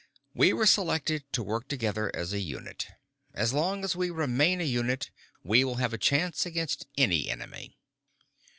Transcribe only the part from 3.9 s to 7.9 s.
we remain a unit, we will have a chance against any enemy."